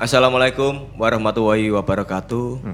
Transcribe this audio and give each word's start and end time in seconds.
Assalamualaikum 0.00 0.96
warahmatullahi 0.96 1.68
wabarakatuh. 1.76 2.64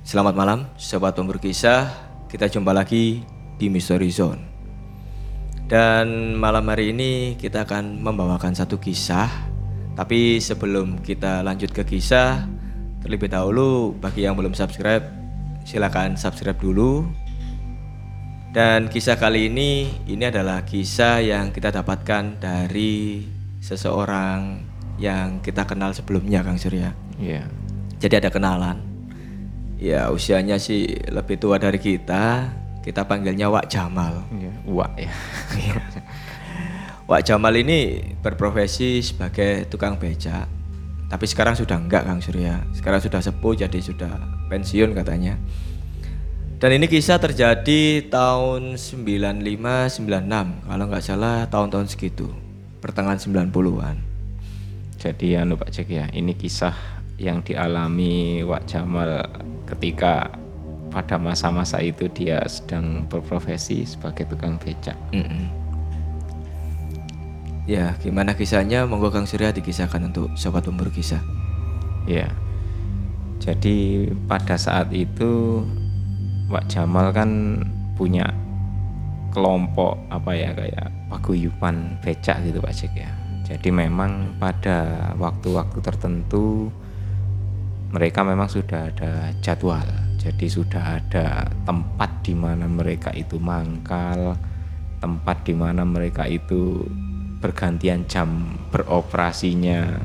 Selamat 0.00 0.32
malam, 0.32 0.64
sobat 0.80 1.12
pemburu 1.12 1.36
kisah. 1.36 1.92
Kita 2.32 2.48
jumpa 2.48 2.72
lagi 2.72 3.20
di 3.60 3.68
Mystery 3.68 4.08
Zone. 4.08 4.40
Dan 5.68 6.32
malam 6.40 6.64
hari 6.72 6.96
ini 6.96 7.36
kita 7.36 7.68
akan 7.68 8.00
membawakan 8.00 8.56
satu 8.56 8.80
kisah. 8.80 9.28
Tapi 9.92 10.40
sebelum 10.40 11.04
kita 11.04 11.44
lanjut 11.44 11.76
ke 11.76 11.84
kisah, 11.84 12.48
terlebih 13.04 13.28
dahulu 13.28 13.92
bagi 14.00 14.24
yang 14.24 14.40
belum 14.40 14.56
subscribe, 14.56 15.04
silakan 15.68 16.16
subscribe 16.16 16.56
dulu. 16.56 17.04
Dan 18.48 18.88
kisah 18.88 19.20
kali 19.20 19.52
ini 19.52 19.92
ini 20.08 20.24
adalah 20.24 20.64
kisah 20.64 21.20
yang 21.20 21.52
kita 21.52 21.68
dapatkan 21.68 22.40
dari 22.40 23.28
seseorang 23.60 24.72
yang 24.98 25.42
kita 25.42 25.66
kenal 25.66 25.90
sebelumnya 25.90 26.44
Kang 26.46 26.58
Surya. 26.58 26.94
Iya. 27.18 27.46
Jadi 27.98 28.14
ada 28.20 28.30
kenalan. 28.30 28.78
Ya 29.80 30.08
usianya 30.14 30.56
sih 30.60 30.86
lebih 31.10 31.40
tua 31.40 31.58
dari 31.58 31.78
kita. 31.82 32.52
Kita 32.84 33.08
panggilnya 33.08 33.48
Wak 33.48 33.66
Jamal. 33.72 34.28
Iya. 34.30 34.52
Wah 34.68 34.92
ya. 34.94 35.10
Wak 37.04 37.22
Jamal 37.24 37.52
ini 37.58 38.12
berprofesi 38.20 39.00
sebagai 39.04 39.68
tukang 39.68 39.96
becak. 40.00 40.46
Tapi 41.08 41.24
sekarang 41.28 41.56
sudah 41.56 41.76
enggak 41.76 42.08
Kang 42.08 42.20
Surya. 42.20 42.64
Sekarang 42.72 43.00
sudah 43.00 43.20
sepuh 43.20 43.54
jadi 43.56 43.78
sudah 43.80 44.12
pensiun 44.48 44.96
katanya. 44.96 45.36
Dan 46.64 46.80
ini 46.80 46.88
kisah 46.88 47.20
terjadi 47.20 48.08
tahun 48.08 48.80
95 48.80 50.00
96 50.00 50.64
kalau 50.64 50.84
nggak 50.88 51.04
salah 51.04 51.44
tahun-tahun 51.50 51.92
segitu. 51.92 52.30
Pertengahan 52.80 53.20
90-an. 53.20 54.13
Jadi 55.04 55.36
anu 55.36 55.60
Pak 55.60 55.68
Cek 55.68 55.92
ya, 55.92 56.08
ini 56.16 56.32
kisah 56.32 56.72
yang 57.20 57.44
dialami 57.44 58.40
Wak 58.40 58.64
Jamal 58.64 59.20
ketika 59.68 60.32
pada 60.88 61.20
masa-masa 61.20 61.76
itu 61.84 62.08
dia 62.08 62.40
sedang 62.48 63.04
berprofesi 63.04 63.84
sebagai 63.84 64.24
tukang 64.32 64.56
becak. 64.56 64.96
Mm-mm. 65.12 65.52
Ya, 67.68 67.92
gimana 68.00 68.32
kisahnya? 68.32 68.88
Monggo 68.88 69.12
Kang 69.12 69.28
Surya 69.28 69.52
dikisahkan 69.52 70.08
untuk 70.08 70.32
sobat 70.40 70.64
pemburu 70.64 70.88
kisah. 70.88 71.20
Ya. 72.08 72.32
Jadi 73.44 74.08
pada 74.24 74.56
saat 74.56 74.88
itu 74.88 75.60
Wak 76.48 76.64
Jamal 76.72 77.12
kan 77.12 77.60
punya 77.92 78.32
kelompok 79.36 80.00
apa 80.08 80.32
ya 80.32 80.56
kayak 80.56 80.88
paguyuban 81.12 82.00
becak 82.00 82.40
gitu 82.40 82.56
Pak 82.64 82.72
Cek 82.72 82.92
ya. 82.96 83.23
Jadi 83.44 83.68
memang 83.68 84.40
pada 84.40 85.12
waktu-waktu 85.20 85.78
tertentu 85.84 86.72
mereka 87.92 88.24
memang 88.24 88.48
sudah 88.48 88.90
ada 88.90 89.30
jadwal. 89.44 89.84
Jadi 90.16 90.48
sudah 90.48 90.98
ada 90.98 91.44
tempat 91.68 92.24
di 92.24 92.32
mana 92.32 92.64
mereka 92.64 93.12
itu 93.12 93.36
mangkal, 93.36 94.32
tempat 94.98 95.44
di 95.44 95.52
mana 95.52 95.84
mereka 95.84 96.24
itu 96.24 96.80
bergantian 97.44 98.08
jam 98.08 98.56
beroperasinya. 98.72 100.00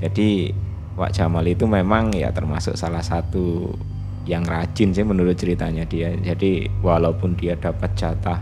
Jadi 0.00 0.48
Wak 0.96 1.12
Jamal 1.12 1.44
itu 1.44 1.68
memang 1.68 2.14
ya 2.16 2.32
termasuk 2.32 2.78
salah 2.78 3.04
satu 3.04 3.76
yang 4.24 4.46
rajin 4.48 4.96
sih 4.96 5.04
menurut 5.04 5.36
ceritanya 5.36 5.84
dia. 5.84 6.16
Jadi 6.16 6.70
walaupun 6.80 7.36
dia 7.36 7.58
dapat 7.60 7.92
jatah 7.92 8.40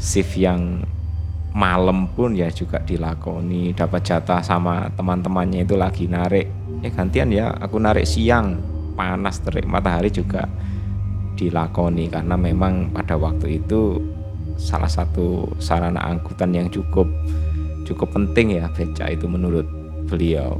shift 0.00 0.34
yang 0.34 0.82
malam 1.50 2.06
pun 2.14 2.34
ya 2.34 2.46
juga 2.50 2.78
dilakoni 2.82 3.74
dapat 3.74 4.06
jatah 4.06 4.38
sama 4.42 4.86
teman-temannya 4.94 5.66
itu 5.66 5.74
lagi 5.74 6.06
narik. 6.06 6.46
Ya 6.80 6.88
gantian 6.94 7.28
ya 7.34 7.50
aku 7.50 7.76
narik 7.76 8.06
siang 8.06 8.62
panas 8.94 9.42
terik 9.42 9.66
matahari 9.66 10.08
juga 10.14 10.46
dilakoni. 11.34 12.06
Karena 12.06 12.38
memang 12.38 12.94
pada 12.94 13.18
waktu 13.18 13.62
itu 13.62 13.98
salah 14.60 14.90
satu 14.90 15.56
sarana 15.58 16.04
angkutan 16.04 16.52
yang 16.52 16.68
cukup 16.68 17.08
cukup 17.88 18.12
penting 18.14 18.60
ya 18.60 18.70
beca 18.70 19.10
itu 19.10 19.26
menurut 19.26 19.66
beliau. 20.06 20.54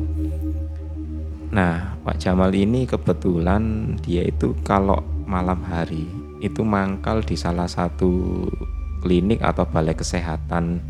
Nah 1.54 1.94
Pak 2.02 2.18
Jamal 2.18 2.50
ini 2.54 2.86
kebetulan 2.86 3.94
dia 4.02 4.26
itu 4.26 4.54
kalau 4.66 4.98
malam 5.26 5.62
hari 5.62 6.06
itu 6.40 6.64
mangkal 6.64 7.22
di 7.22 7.36
salah 7.36 7.68
satu 7.68 8.46
klinik 9.00 9.40
atau 9.40 9.64
balai 9.66 9.96
kesehatan 9.96 10.84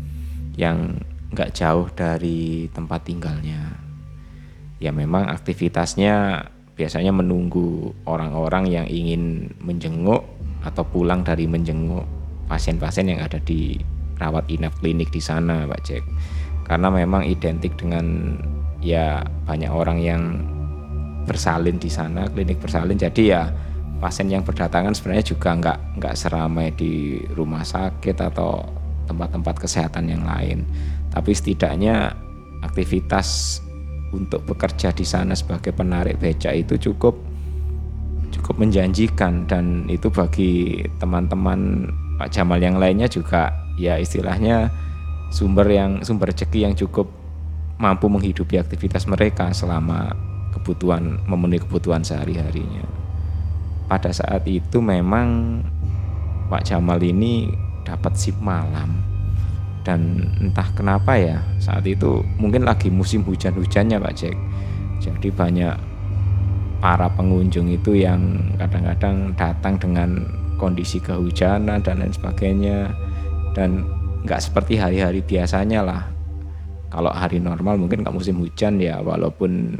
yang 0.59 0.99
nggak 1.31 1.55
jauh 1.55 1.87
dari 1.95 2.67
tempat 2.75 3.07
tinggalnya. 3.07 3.79
Ya 4.83 4.91
memang 4.91 5.31
aktivitasnya 5.31 6.45
biasanya 6.75 7.13
menunggu 7.15 7.95
orang-orang 8.03 8.67
yang 8.67 8.85
ingin 8.89 9.53
menjenguk 9.63 10.25
atau 10.61 10.83
pulang 10.85 11.23
dari 11.23 11.47
menjenguk 11.47 12.03
pasien-pasien 12.51 13.07
yang 13.07 13.21
ada 13.23 13.39
di 13.41 13.79
rawat 14.19 14.45
inap 14.51 14.75
klinik 14.83 15.09
di 15.09 15.21
sana, 15.23 15.65
Pak 15.65 15.81
Jack. 15.81 16.03
Karena 16.67 16.91
memang 16.93 17.25
identik 17.25 17.73
dengan 17.79 18.37
ya 18.83 19.23
banyak 19.47 19.71
orang 19.71 19.97
yang 20.01 20.21
bersalin 21.25 21.77
di 21.77 21.89
sana, 21.89 22.27
klinik 22.29 22.59
bersalin. 22.59 22.97
Jadi 22.97 23.31
ya 23.31 23.49
pasien 24.01 24.25
yang 24.33 24.41
berdatangan 24.41 24.97
sebenarnya 24.97 25.25
juga 25.37 25.53
nggak 25.53 26.01
nggak 26.01 26.15
seramai 26.17 26.73
di 26.73 27.21
rumah 27.37 27.61
sakit 27.61 28.17
atau 28.17 28.65
tempat-tempat 29.05 29.55
kesehatan 29.61 30.09
yang 30.09 30.25
lain. 30.25 30.65
Tapi 31.13 31.31
setidaknya 31.37 32.17
aktivitas 32.65 33.61
untuk 34.11 34.43
bekerja 34.43 34.89
di 34.91 35.05
sana 35.05 35.37
sebagai 35.37 35.71
penarik 35.71 36.17
beca 36.17 36.51
itu 36.51 36.75
cukup 36.89 37.15
cukup 38.31 38.55
menjanjikan 38.63 39.45
dan 39.45 39.85
itu 39.91 40.07
bagi 40.07 40.83
teman-teman 40.99 41.87
Pak 42.19 42.31
Jamal 42.31 42.63
yang 42.63 42.79
lainnya 42.79 43.07
juga 43.07 43.51
ya 43.75 43.99
istilahnya 43.99 44.71
sumber 45.31 45.67
yang 45.67 46.03
sumber 46.03 46.31
rezeki 46.31 46.67
yang 46.67 46.75
cukup 46.75 47.07
mampu 47.79 48.07
menghidupi 48.07 48.59
aktivitas 48.59 49.07
mereka 49.07 49.51
selama 49.51 50.11
kebutuhan 50.55 51.19
memenuhi 51.27 51.63
kebutuhan 51.63 52.03
sehari-harinya 52.03 52.83
pada 53.91 54.07
saat 54.15 54.47
itu 54.47 54.79
memang 54.79 55.59
Pak 56.47 56.63
Jamal 56.63 57.03
ini 57.03 57.51
dapat 57.83 58.15
sip 58.15 58.39
malam. 58.39 59.03
Dan 59.83 60.31
entah 60.39 60.71
kenapa 60.71 61.19
ya 61.19 61.43
saat 61.59 61.83
itu 61.83 62.23
mungkin 62.39 62.63
lagi 62.63 62.87
musim 62.87 63.27
hujan-hujannya 63.27 63.99
Pak 63.99 64.15
Jack. 64.15 64.37
Jadi 65.03 65.27
banyak 65.35 65.75
para 66.79 67.11
pengunjung 67.11 67.67
itu 67.67 67.99
yang 67.99 68.39
kadang-kadang 68.55 69.35
datang 69.35 69.75
dengan 69.75 70.23
kondisi 70.55 71.03
kehujanan 71.03 71.83
dan 71.83 71.99
lain 71.99 72.15
sebagainya. 72.15 72.95
Dan 73.51 73.83
nggak 74.23 74.39
seperti 74.39 74.79
hari-hari 74.79 75.19
biasanya 75.19 75.83
lah. 75.83 76.01
Kalau 76.87 77.11
hari 77.11 77.43
normal 77.43 77.75
mungkin 77.75 78.07
nggak 78.07 78.15
musim 78.15 78.39
hujan 78.39 78.79
ya 78.79 79.03
walaupun 79.03 79.75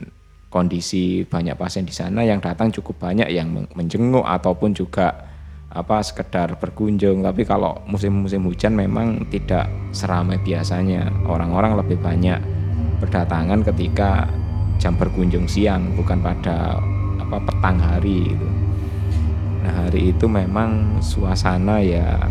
kondisi 0.52 1.24
banyak 1.24 1.56
pasien 1.56 1.88
di 1.88 1.96
sana 1.96 2.28
yang 2.28 2.44
datang 2.44 2.70
cukup 2.76 3.08
banyak 3.08 3.32
yang 3.32 3.48
menjenguk 3.72 4.28
ataupun 4.28 4.76
juga 4.76 5.32
apa 5.72 6.04
sekedar 6.04 6.60
berkunjung. 6.60 7.24
Tapi 7.24 7.48
kalau 7.48 7.80
musim-musim 7.88 8.44
hujan 8.44 8.76
memang 8.76 9.32
tidak 9.32 9.72
seramai 9.96 10.38
biasanya. 10.44 11.08
Orang-orang 11.24 11.80
lebih 11.80 11.98
banyak 12.04 12.38
berdatangan 13.00 13.64
ketika 13.72 14.28
jam 14.78 15.00
berkunjung 15.00 15.48
siang 15.48 15.96
bukan 15.96 16.20
pada 16.20 16.78
apa 17.24 17.38
petang 17.48 17.80
hari 17.80 18.36
itu. 18.36 18.50
Nah 19.64 19.88
hari 19.88 20.12
itu 20.12 20.28
memang 20.28 21.00
suasana 21.00 21.80
ya 21.80 22.28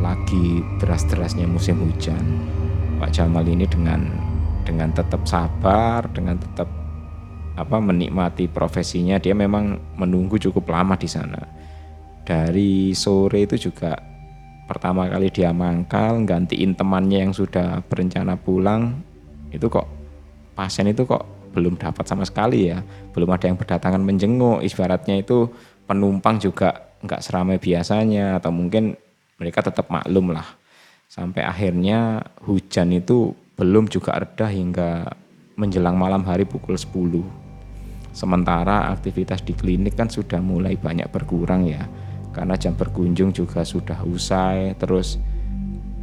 lagi 0.00 0.64
deras-derasnya 0.80 1.44
musim 1.44 1.76
hujan. 1.84 2.24
Pak 2.96 3.12
Jamal 3.12 3.44
ini 3.44 3.68
dengan 3.68 4.08
dengan 4.64 4.88
tetap 4.96 5.28
sabar 5.28 6.08
dengan 6.16 6.40
tetap 6.40 6.83
apa 7.54 7.78
menikmati 7.78 8.50
profesinya 8.50 9.22
dia 9.22 9.30
memang 9.34 9.78
menunggu 9.94 10.38
cukup 10.42 10.74
lama 10.74 10.98
di 10.98 11.06
sana. 11.06 11.38
Dari 12.26 12.90
sore 12.96 13.46
itu 13.46 13.70
juga 13.70 13.94
pertama 14.66 15.06
kali 15.06 15.30
dia 15.30 15.54
mangkal 15.54 16.24
gantiin 16.26 16.74
temannya 16.74 17.28
yang 17.28 17.32
sudah 17.36 17.84
berencana 17.86 18.34
pulang 18.34 18.96
itu 19.52 19.68
kok 19.70 19.86
pasien 20.56 20.90
itu 20.90 21.06
kok 21.06 21.22
belum 21.54 21.78
dapat 21.78 22.02
sama 22.10 22.26
sekali 22.26 22.74
ya. 22.74 22.82
Belum 23.14 23.30
ada 23.30 23.46
yang 23.46 23.54
berdatangan 23.54 24.02
menjenguk 24.02 24.64
ibaratnya 24.66 25.22
itu 25.22 25.46
penumpang 25.86 26.42
juga 26.42 26.90
nggak 27.06 27.22
seramai 27.22 27.62
biasanya 27.62 28.42
atau 28.42 28.50
mungkin 28.50 28.98
mereka 29.38 29.62
tetap 29.62 29.86
maklum 29.92 30.34
lah. 30.34 30.58
Sampai 31.06 31.46
akhirnya 31.46 32.26
hujan 32.42 32.90
itu 32.90 33.30
belum 33.54 33.86
juga 33.86 34.18
reda 34.18 34.50
hingga 34.50 35.14
menjelang 35.54 35.94
malam 35.94 36.26
hari 36.26 36.42
pukul 36.42 36.74
10 36.74 37.43
Sementara 38.14 38.94
aktivitas 38.94 39.42
di 39.42 39.58
klinik 39.58 39.98
kan 39.98 40.06
sudah 40.06 40.38
mulai 40.38 40.78
banyak 40.78 41.10
berkurang 41.10 41.66
ya. 41.66 41.82
Karena 42.30 42.54
jam 42.54 42.78
berkunjung 42.78 43.34
juga 43.34 43.66
sudah 43.66 44.06
usai, 44.06 44.78
terus 44.78 45.18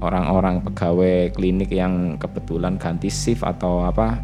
orang-orang 0.04 0.60
pegawai 0.60 1.32
klinik 1.32 1.72
yang 1.72 2.20
kebetulan 2.20 2.76
ganti 2.76 3.08
shift 3.08 3.48
atau 3.48 3.88
apa 3.88 4.20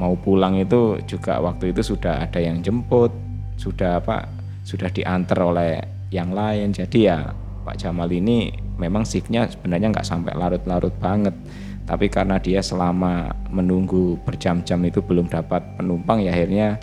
mau 0.00 0.16
pulang 0.16 0.56
itu 0.56 0.96
juga 1.04 1.44
waktu 1.44 1.76
itu 1.76 1.92
sudah 1.92 2.24
ada 2.24 2.40
yang 2.40 2.64
jemput, 2.64 3.12
sudah 3.60 4.00
apa 4.00 4.24
sudah 4.64 4.88
diantar 4.88 5.44
oleh 5.44 5.84
yang 6.08 6.32
lain. 6.32 6.72
Jadi 6.72 7.04
ya 7.04 7.36
Pak 7.68 7.76
Jamal 7.76 8.08
ini 8.08 8.48
memang 8.80 9.04
shiftnya 9.04 9.44
sebenarnya 9.44 9.92
nggak 9.92 10.08
sampai 10.08 10.32
larut-larut 10.32 10.96
banget. 10.96 11.36
Tapi 11.84 12.08
karena 12.08 12.40
dia 12.40 12.64
selama 12.64 13.28
menunggu 13.52 14.16
berjam-jam 14.24 14.80
itu 14.88 15.04
belum 15.04 15.28
dapat 15.28 15.76
penumpang 15.76 16.22
ya 16.24 16.32
akhirnya 16.32 16.80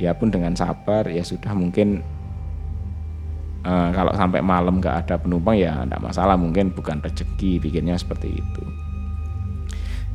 dia 0.00 0.16
pun 0.16 0.32
dengan 0.32 0.56
sabar 0.56 1.04
ya 1.12 1.20
sudah 1.20 1.52
mungkin 1.52 2.00
uh, 3.68 3.92
kalau 3.92 4.16
sampai 4.16 4.40
malam 4.40 4.80
nggak 4.80 5.04
ada 5.04 5.20
penumpang 5.20 5.60
ya 5.60 5.84
tidak 5.84 6.00
masalah 6.00 6.40
mungkin 6.40 6.72
bukan 6.72 7.04
rezeki 7.04 7.60
pikirnya 7.60 8.00
seperti 8.00 8.32
itu. 8.32 8.64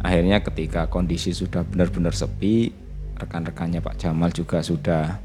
Akhirnya 0.02 0.42
ketika 0.42 0.90
kondisi 0.90 1.34
sudah 1.38 1.62
benar-benar 1.62 2.18
sepi 2.18 2.74
rekan-rekannya 3.22 3.86
Pak 3.86 4.02
Jamal 4.02 4.34
juga 4.34 4.66
sudah 4.66 5.22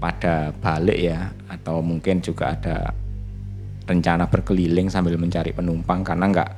pada 0.00 0.56
balik 0.64 0.96
ya 0.96 1.28
atau 1.52 1.84
mungkin 1.84 2.24
juga 2.24 2.56
ada 2.56 2.96
rencana 3.88 4.28
berkeliling 4.28 4.88
sambil 4.88 5.16
mencari 5.16 5.52
penumpang 5.52 6.04
karena 6.04 6.24
nggak 6.28 6.50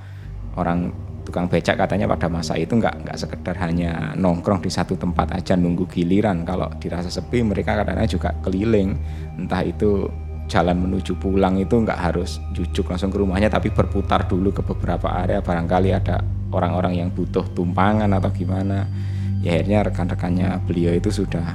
orang 0.59 0.91
tukang 1.31 1.47
becak 1.47 1.79
katanya 1.79 2.11
pada 2.11 2.27
masa 2.27 2.59
itu 2.59 2.75
nggak 2.75 3.07
nggak 3.07 3.15
sekedar 3.15 3.55
hanya 3.63 4.19
nongkrong 4.19 4.59
di 4.59 4.67
satu 4.67 4.99
tempat 4.99 5.39
aja 5.39 5.55
nunggu 5.55 5.87
giliran. 5.87 6.43
Kalau 6.43 6.67
dirasa 6.83 7.07
sepi 7.07 7.47
mereka 7.47 7.79
kadang-kadang 7.79 8.11
juga 8.11 8.35
keliling. 8.43 8.99
Entah 9.39 9.63
itu 9.63 10.11
jalan 10.51 10.83
menuju 10.83 11.15
pulang 11.23 11.63
itu 11.63 11.79
nggak 11.79 12.11
harus 12.11 12.43
jujuk 12.51 12.91
langsung 12.91 13.15
ke 13.15 13.23
rumahnya 13.23 13.47
tapi 13.47 13.71
berputar 13.71 14.27
dulu 14.27 14.51
ke 14.51 14.67
beberapa 14.67 15.07
area. 15.23 15.39
Barangkali 15.39 15.95
ada 15.95 16.19
orang-orang 16.51 16.99
yang 16.99 17.15
butuh 17.15 17.47
tumpangan 17.55 18.11
atau 18.11 18.35
gimana. 18.35 18.91
Ya 19.39 19.55
akhirnya 19.55 19.87
rekan-rekannya 19.87 20.67
beliau 20.67 20.99
itu 20.99 21.15
sudah 21.15 21.47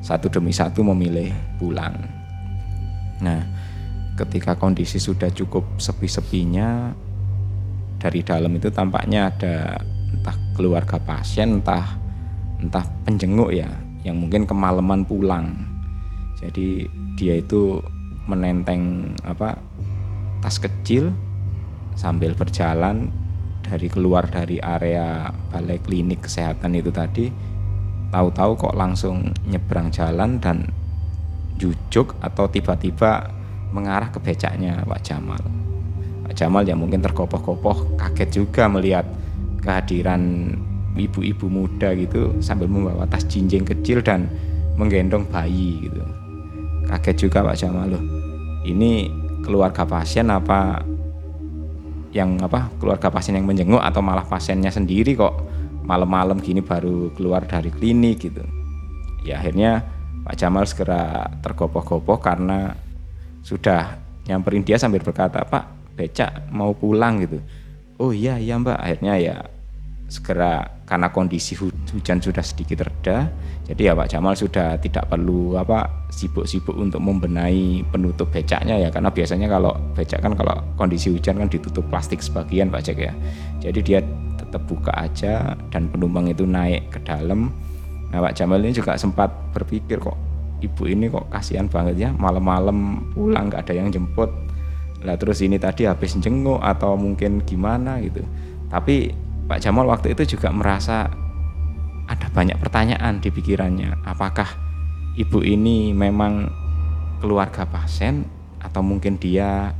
satu 0.00 0.32
demi 0.32 0.56
satu 0.56 0.80
memilih 0.80 1.28
pulang. 1.60 2.00
Nah 3.20 3.44
ketika 4.16 4.56
kondisi 4.56 4.96
sudah 4.96 5.28
cukup 5.28 5.76
sepi-sepinya 5.76 6.96
dari 8.02 8.26
dalam 8.26 8.50
itu 8.58 8.66
tampaknya 8.74 9.30
ada 9.30 9.78
entah 10.10 10.34
keluarga 10.58 10.98
pasien 10.98 11.62
entah 11.62 11.86
entah 12.58 12.82
penjenguk 13.06 13.54
ya 13.54 13.70
yang 14.02 14.18
mungkin 14.18 14.42
kemalaman 14.42 15.06
pulang 15.06 15.54
jadi 16.42 16.90
dia 17.14 17.38
itu 17.38 17.78
menenteng 18.26 19.14
apa 19.22 19.54
tas 20.42 20.58
kecil 20.58 21.14
sambil 21.94 22.34
berjalan 22.34 23.14
dari 23.62 23.86
keluar 23.86 24.26
dari 24.26 24.58
area 24.58 25.30
balai 25.54 25.78
klinik 25.78 26.26
kesehatan 26.26 26.74
itu 26.74 26.90
tadi 26.90 27.30
tahu-tahu 28.10 28.58
kok 28.58 28.74
langsung 28.74 29.30
nyebrang 29.46 29.94
jalan 29.94 30.42
dan 30.42 30.66
jujuk 31.62 32.18
atau 32.18 32.50
tiba-tiba 32.50 33.30
mengarah 33.70 34.12
ke 34.12 34.18
becaknya 34.20 34.82
Pak 34.84 35.00
Jamal. 35.00 35.40
Jamal 36.36 36.62
ya 36.66 36.76
mungkin 36.76 37.00
terkopoh-kopoh 37.04 37.96
kaget 38.00 38.42
juga 38.42 38.68
melihat 38.68 39.06
kehadiran 39.62 40.52
ibu-ibu 40.98 41.48
muda 41.48 41.94
gitu 41.96 42.36
sambil 42.44 42.68
membawa 42.68 43.08
tas 43.08 43.24
jinjing 43.24 43.64
kecil 43.64 44.04
dan 44.04 44.28
menggendong 44.76 45.24
bayi 45.28 45.88
gitu. 45.88 46.02
Kaget 46.88 47.16
juga 47.28 47.46
Pak 47.46 47.56
Jamal 47.56 47.96
loh. 47.96 48.04
Ini 48.62 49.08
keluarga 49.42 49.82
pasien 49.82 50.30
apa 50.30 50.84
yang 52.12 52.36
apa 52.44 52.68
keluarga 52.76 53.08
pasien 53.08 53.40
yang 53.40 53.48
menjenguk 53.48 53.80
atau 53.80 54.04
malah 54.04 54.28
pasiennya 54.28 54.68
sendiri 54.68 55.16
kok 55.16 55.32
malam-malam 55.82 56.38
gini 56.38 56.60
baru 56.60 57.10
keluar 57.16 57.42
dari 57.48 57.72
klinik 57.72 58.28
gitu 58.28 58.44
ya 59.24 59.40
akhirnya 59.40 59.82
Pak 60.22 60.36
Jamal 60.38 60.68
segera 60.68 61.26
tergopoh-gopoh 61.42 62.22
karena 62.22 62.76
sudah 63.42 63.98
nyamperin 64.28 64.62
dia 64.62 64.78
sambil 64.78 65.02
berkata 65.02 65.42
Pak 65.42 65.81
becak 65.94 66.48
mau 66.52 66.72
pulang 66.72 67.22
gitu. 67.22 67.38
Oh 68.00 68.10
iya 68.10 68.40
iya 68.40 68.58
mbak. 68.58 68.78
Akhirnya 68.78 69.14
ya 69.20 69.36
segera 70.08 70.68
karena 70.84 71.08
kondisi 71.08 71.56
hujan 71.56 72.20
sudah 72.20 72.44
sedikit 72.44 72.84
reda 72.84 73.32
jadi 73.62 73.88
ya 73.88 73.92
Pak 73.94 74.10
Jamal 74.10 74.34
sudah 74.34 74.74
tidak 74.82 75.06
perlu 75.06 75.54
apa 75.54 75.86
sibuk-sibuk 76.10 76.74
untuk 76.74 76.98
membenahi 76.98 77.86
penutup 77.94 78.26
becaknya 78.34 78.74
ya. 78.76 78.88
Karena 78.90 79.08
biasanya 79.08 79.46
kalau 79.46 79.72
becak 79.94 80.18
kan 80.18 80.34
kalau 80.34 80.58
kondisi 80.74 81.14
hujan 81.14 81.38
kan 81.38 81.48
ditutup 81.48 81.86
plastik 81.86 82.18
sebagian 82.18 82.68
Pak 82.74 82.82
Jack 82.82 82.98
ya. 82.98 83.14
Jadi 83.62 83.80
dia 83.80 83.98
tetap 84.36 84.66
buka 84.66 84.90
aja 84.98 85.54
dan 85.70 85.86
penumpang 85.88 86.26
itu 86.26 86.42
naik 86.42 86.90
ke 86.90 86.98
dalam. 87.06 87.54
Nah 88.10 88.18
Pak 88.18 88.34
Jamal 88.34 88.60
ini 88.66 88.74
juga 88.74 88.98
sempat 88.98 89.30
berpikir 89.54 90.02
kok 90.02 90.18
ibu 90.62 90.82
ini 90.86 91.10
kok 91.10 91.26
kasihan 91.30 91.66
banget 91.66 92.06
ya 92.06 92.10
malam-malam 92.14 93.02
pulang 93.10 93.50
nggak 93.50 93.66
ada 93.66 93.74
yang 93.82 93.90
jemput 93.90 94.30
lah 95.02 95.18
terus 95.18 95.42
ini 95.42 95.58
tadi 95.58 95.84
habis 95.86 96.14
jenguk 96.18 96.62
atau 96.62 96.94
mungkin 96.94 97.42
gimana 97.42 97.98
gitu 98.02 98.22
tapi 98.72 99.12
Pak 99.52 99.60
Jamal 99.60 99.84
waktu 99.84 100.16
itu 100.16 100.38
juga 100.38 100.48
merasa 100.48 101.12
ada 102.08 102.28
banyak 102.32 102.58
pertanyaan 102.58 103.20
di 103.20 103.28
pikirannya. 103.28 104.00
Apakah 104.04 104.48
ibu 105.16 105.44
ini 105.44 105.92
memang 105.92 106.48
keluarga 107.20 107.68
pasien 107.68 108.26
atau 108.58 108.80
mungkin 108.80 109.20
dia 109.20 109.76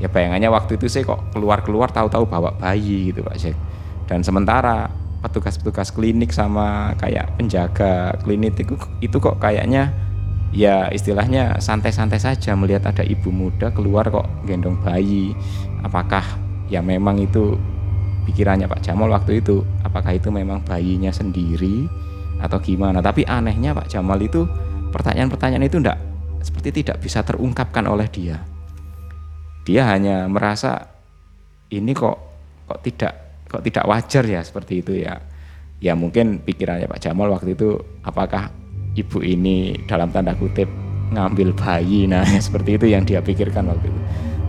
ya 0.00 0.08
bayangannya 0.08 0.50
waktu 0.50 0.80
itu 0.80 0.88
saya 0.88 1.06
kok 1.06 1.32
keluar-keluar 1.32 1.92
tahu-tahu 1.94 2.26
bawa 2.26 2.50
bayi 2.58 3.12
gitu 3.12 3.22
Pak 3.22 3.36
Jack. 3.38 3.56
Dan 4.10 4.26
sementara 4.26 4.90
petugas-petugas 5.22 5.94
klinik 5.94 6.34
sama 6.34 6.98
kayak 6.98 7.38
penjaga 7.38 8.18
klinik 8.26 8.58
itu, 8.58 8.74
itu 8.98 9.16
kok 9.22 9.38
kayaknya 9.38 9.94
ya 10.52 10.92
istilahnya 10.92 11.58
santai-santai 11.58 12.20
saja 12.20 12.52
melihat 12.52 12.92
ada 12.92 13.02
ibu 13.02 13.32
muda 13.32 13.72
keluar 13.72 14.06
kok 14.12 14.28
gendong 14.44 14.78
bayi. 14.84 15.32
Apakah 15.82 16.22
ya 16.68 16.84
memang 16.84 17.18
itu 17.18 17.56
pikirannya 18.28 18.68
Pak 18.68 18.84
Jamal 18.84 19.10
waktu 19.10 19.40
itu? 19.40 19.64
Apakah 19.82 20.14
itu 20.14 20.28
memang 20.28 20.62
bayinya 20.62 21.10
sendiri 21.10 21.88
atau 22.38 22.60
gimana? 22.60 23.00
Tapi 23.00 23.24
anehnya 23.26 23.72
Pak 23.72 23.88
Jamal 23.90 24.20
itu 24.20 24.46
pertanyaan-pertanyaan 24.92 25.66
itu 25.66 25.80
enggak 25.80 25.98
seperti 26.44 26.84
tidak 26.84 27.00
bisa 27.00 27.24
terungkapkan 27.24 27.88
oleh 27.88 28.06
dia. 28.12 28.38
Dia 29.64 29.88
hanya 29.88 30.28
merasa 30.28 30.92
ini 31.72 31.96
kok 31.96 32.18
kok 32.68 32.80
tidak 32.84 33.12
kok 33.48 33.64
tidak 33.64 33.84
wajar 33.88 34.24
ya 34.28 34.40
seperti 34.44 34.84
itu 34.84 34.92
ya. 35.00 35.16
Ya 35.82 35.98
mungkin 35.98 36.38
pikirannya 36.46 36.86
Pak 36.86 37.02
Jamal 37.02 37.26
waktu 37.32 37.58
itu 37.58 37.74
apakah 38.06 38.61
ibu 38.96 39.18
ini 39.24 39.76
dalam 39.88 40.12
tanda 40.12 40.36
kutip 40.36 40.68
ngambil 41.12 41.52
bayi 41.52 42.08
nah 42.08 42.24
seperti 42.46 42.80
itu 42.80 42.86
yang 42.92 43.04
dia 43.04 43.20
pikirkan 43.20 43.68
waktu 43.68 43.88
itu. 43.88 44.00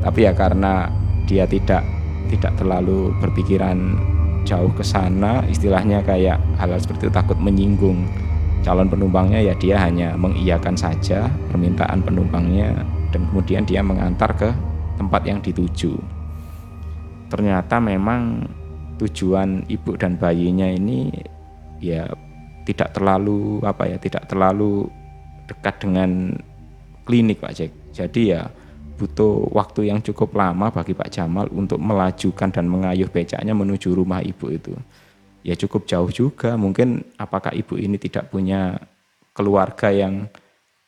Tapi 0.04 0.20
ya 0.28 0.32
karena 0.36 0.92
dia 1.28 1.48
tidak 1.48 1.84
tidak 2.28 2.54
terlalu 2.60 3.14
berpikiran 3.24 3.96
jauh 4.44 4.72
ke 4.76 4.84
sana 4.84 5.40
istilahnya 5.48 6.04
kayak 6.04 6.36
hal-hal 6.60 6.80
seperti 6.80 7.08
itu 7.08 7.14
takut 7.16 7.40
menyinggung 7.40 8.04
calon 8.64 8.88
penumpangnya 8.88 9.40
ya 9.40 9.54
dia 9.60 9.76
hanya 9.80 10.16
mengiyakan 10.16 10.76
saja 10.76 11.28
permintaan 11.52 12.04
penumpangnya 12.04 12.84
dan 13.12 13.28
kemudian 13.32 13.64
dia 13.68 13.84
mengantar 13.84 14.32
ke 14.36 14.50
tempat 14.96 15.22
yang 15.28 15.40
dituju. 15.44 16.00
Ternyata 17.28 17.80
memang 17.82 18.48
tujuan 19.02 19.68
ibu 19.68 20.00
dan 20.00 20.16
bayinya 20.16 20.70
ini 20.70 21.12
ya 21.84 22.08
tidak 22.64 22.96
terlalu 22.96 23.60
apa 23.64 23.90
ya 23.92 23.98
tidak 24.00 24.28
terlalu 24.28 24.88
dekat 25.48 25.76
dengan 25.84 26.32
klinik 27.04 27.44
Pak 27.44 27.54
Jack 27.56 27.72
jadi 27.92 28.22
ya 28.24 28.42
butuh 28.98 29.50
waktu 29.52 29.90
yang 29.90 30.00
cukup 30.00 30.38
lama 30.38 30.70
bagi 30.70 30.94
Pak 30.94 31.10
Jamal 31.10 31.50
untuk 31.52 31.82
melajukan 31.82 32.50
dan 32.54 32.66
mengayuh 32.70 33.10
becaknya 33.10 33.52
menuju 33.52 33.92
rumah 33.92 34.22
ibu 34.22 34.54
itu. 34.54 34.74
Ya 35.44 35.60
cukup 35.60 35.90
jauh 35.90 36.08
juga, 36.08 36.56
mungkin 36.56 37.04
apakah 37.20 37.52
ibu 37.52 37.76
ini 37.76 38.00
tidak 38.00 38.32
punya 38.32 38.80
keluarga 39.36 39.92
yang 39.92 40.32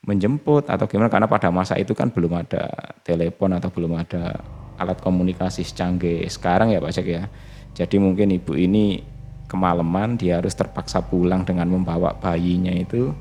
menjemput 0.05 0.70
atau 0.70 0.86
gimana 0.86 1.10
karena 1.10 1.27
pada 1.27 1.50
masa 1.50 1.75
itu 1.82 1.98
kan 1.98 2.13
belum 2.13 2.46
ada 2.46 2.94
telepon 3.01 3.58
atau 3.58 3.74
belum 3.74 3.98
ada 4.00 4.38
alat 4.77 5.01
komunikasi 5.01 5.65
secanggih 5.65 6.29
sekarang 6.29 6.72
ya 6.72 6.79
Pak 6.79 6.94
Cek 6.94 7.08
ya. 7.10 7.27
Jadi 7.75 8.00
mungkin 8.00 8.32
ibu 8.32 8.55
ini 8.55 9.03
kemalaman 9.46 10.18
dia 10.18 10.42
harus 10.42 10.54
terpaksa 10.58 11.06
pulang 11.06 11.46
dengan 11.46 11.70
membawa 11.70 12.14
bayinya 12.18 12.74
itu 12.74 13.14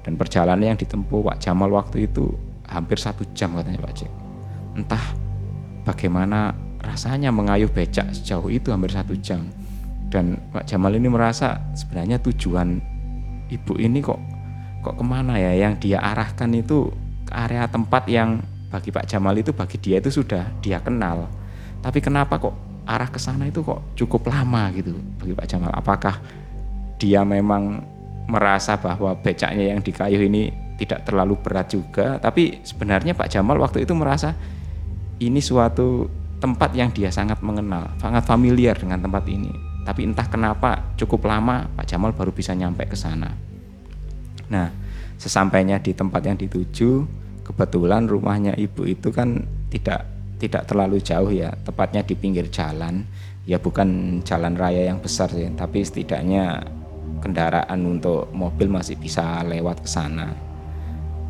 dan 0.00 0.16
perjalanan 0.16 0.74
yang 0.74 0.78
ditempuh 0.80 1.20
Pak 1.20 1.38
Jamal 1.42 1.68
waktu 1.74 2.08
itu 2.08 2.32
hampir 2.70 2.96
satu 2.96 3.26
jam 3.36 3.52
katanya 3.58 3.82
Pak 3.82 3.94
Cek. 4.00 4.12
Entah 4.78 5.04
bagaimana 5.84 6.54
rasanya 6.80 7.28
mengayuh 7.34 7.68
becak 7.68 8.08
sejauh 8.14 8.48
itu 8.48 8.72
hampir 8.72 8.94
satu 8.94 9.12
jam. 9.18 9.44
Dan 10.10 10.40
Pak 10.50 10.66
Jamal 10.66 10.96
ini 10.96 11.06
merasa 11.06 11.60
sebenarnya 11.76 12.18
tujuan 12.18 12.82
ibu 13.50 13.74
ini 13.78 14.02
kok 14.02 14.18
kok 14.80 14.96
ke 14.96 15.04
mana 15.04 15.36
ya 15.36 15.52
yang 15.68 15.76
dia 15.76 16.00
arahkan 16.00 16.50
itu 16.56 16.88
ke 17.28 17.32
area 17.36 17.68
tempat 17.68 18.08
yang 18.08 18.40
bagi 18.72 18.94
Pak 18.94 19.06
Jamal 19.06 19.36
itu 19.36 19.52
bagi 19.52 19.76
dia 19.76 20.00
itu 20.00 20.08
sudah 20.08 20.48
dia 20.64 20.80
kenal. 20.80 21.28
Tapi 21.84 21.98
kenapa 22.00 22.40
kok 22.40 22.69
arah 22.90 23.06
ke 23.06 23.22
sana 23.22 23.46
itu 23.46 23.62
kok 23.62 23.94
cukup 23.94 24.34
lama 24.34 24.74
gitu 24.74 24.98
bagi 25.22 25.32
Pak 25.38 25.46
Jamal? 25.46 25.70
Apakah 25.70 26.18
dia 26.98 27.22
memang 27.22 27.78
merasa 28.26 28.74
bahwa 28.74 29.14
becaknya 29.14 29.70
yang 29.70 29.80
di 29.80 29.94
kayu 29.94 30.26
ini 30.26 30.50
tidak 30.82 31.06
terlalu 31.06 31.38
berat 31.38 31.70
juga, 31.70 32.18
tapi 32.18 32.58
sebenarnya 32.66 33.14
Pak 33.14 33.30
Jamal 33.30 33.62
waktu 33.62 33.86
itu 33.86 33.94
merasa 33.94 34.34
ini 35.22 35.38
suatu 35.38 36.08
tempat 36.40 36.72
yang 36.72 36.90
dia 36.90 37.12
sangat 37.12 37.38
mengenal, 37.44 37.94
sangat 38.00 38.24
familiar 38.26 38.74
dengan 38.74 38.98
tempat 38.98 39.28
ini. 39.28 39.52
Tapi 39.84 40.08
entah 40.08 40.26
kenapa 40.26 40.96
cukup 40.96 41.28
lama 41.28 41.68
Pak 41.78 41.86
Jamal 41.86 42.16
baru 42.16 42.32
bisa 42.32 42.56
nyampe 42.56 42.88
ke 42.88 42.96
sana. 42.96 43.28
Nah, 44.50 44.68
sesampainya 45.20 45.78
di 45.78 45.92
tempat 45.92 46.24
yang 46.24 46.36
dituju, 46.40 47.04
kebetulan 47.44 48.08
rumahnya 48.08 48.56
ibu 48.56 48.88
itu 48.88 49.12
kan 49.12 49.44
tidak 49.68 50.19
tidak 50.40 50.64
terlalu 50.64 51.04
jauh 51.04 51.28
ya, 51.28 51.52
tepatnya 51.52 52.00
di 52.00 52.16
pinggir 52.16 52.48
jalan. 52.48 53.04
Ya 53.44 53.60
bukan 53.60 54.20
jalan 54.24 54.56
raya 54.56 54.88
yang 54.88 55.04
besar 55.04 55.28
sih, 55.28 55.44
tapi 55.52 55.84
setidaknya 55.84 56.64
kendaraan 57.20 57.84
untuk 57.84 58.32
mobil 58.32 58.72
masih 58.72 58.96
bisa 58.96 59.44
lewat 59.44 59.84
ke 59.84 59.88
sana. 59.88 60.32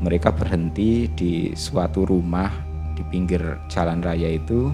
Mereka 0.00 0.32
berhenti 0.32 1.10
di 1.10 1.52
suatu 1.58 2.06
rumah 2.06 2.48
di 2.94 3.02
pinggir 3.08 3.42
jalan 3.72 4.00
raya 4.00 4.30
itu 4.30 4.70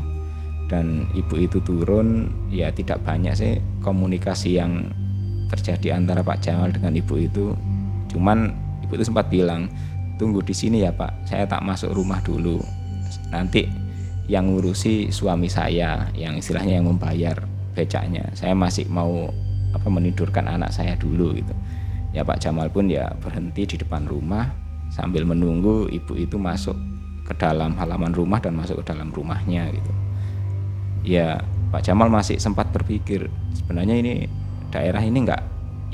dan 0.66 1.06
ibu 1.14 1.38
itu 1.38 1.62
turun 1.62 2.26
ya 2.50 2.74
tidak 2.74 2.98
banyak 3.06 3.34
sih 3.38 3.62
komunikasi 3.86 4.58
yang 4.58 4.90
terjadi 5.46 5.94
antara 5.94 6.26
Pak 6.26 6.42
Jamal 6.42 6.74
dengan 6.74 6.90
ibu 6.98 7.14
itu 7.14 7.54
cuman 8.10 8.50
ibu 8.82 8.98
itu 8.98 9.06
sempat 9.06 9.30
bilang 9.30 9.70
tunggu 10.18 10.42
di 10.42 10.50
sini 10.50 10.82
ya 10.82 10.90
Pak 10.90 11.30
saya 11.30 11.46
tak 11.46 11.62
masuk 11.62 11.94
rumah 11.94 12.18
dulu 12.26 12.58
nanti 13.30 13.85
yang 14.26 14.50
ngurusi 14.50 15.14
suami 15.14 15.46
saya 15.46 16.10
yang 16.14 16.34
istilahnya 16.34 16.82
yang 16.82 16.86
membayar 16.90 17.38
becaknya. 17.78 18.26
Saya 18.34 18.58
masih 18.58 18.90
mau 18.90 19.30
apa 19.70 19.88
menidurkan 19.92 20.50
anak 20.50 20.74
saya 20.74 20.98
dulu 20.98 21.36
gitu. 21.36 21.54
Ya 22.10 22.26
Pak 22.26 22.42
Jamal 22.42 22.72
pun 22.72 22.90
ya 22.90 23.12
berhenti 23.22 23.68
di 23.68 23.76
depan 23.78 24.08
rumah 24.08 24.50
sambil 24.90 25.22
menunggu 25.28 25.86
ibu 25.90 26.16
itu 26.18 26.40
masuk 26.40 26.74
ke 27.26 27.34
dalam 27.36 27.74
halaman 27.76 28.14
rumah 28.14 28.38
dan 28.38 28.56
masuk 28.58 28.82
ke 28.82 28.84
dalam 28.90 29.14
rumahnya 29.14 29.70
gitu. 29.70 29.92
Ya 31.06 31.38
Pak 31.70 31.86
Jamal 31.86 32.10
masih 32.10 32.42
sempat 32.42 32.72
berpikir 32.74 33.30
sebenarnya 33.54 33.94
ini 33.94 34.14
daerah 34.74 35.02
ini 35.02 35.22
enggak 35.22 35.42